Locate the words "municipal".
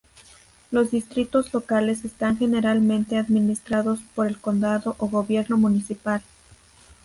5.59-6.23